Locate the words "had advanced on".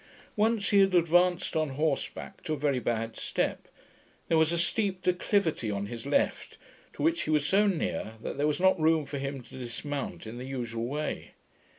0.79-1.69